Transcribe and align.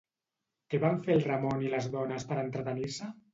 Què 0.73 0.79
van 0.83 0.97
fer 1.07 1.13
el 1.17 1.21
Ramon 1.27 1.61
i 1.67 1.69
les 1.75 1.91
dones 1.97 2.27
per 2.33 2.39
entretenir-se? 2.47 3.13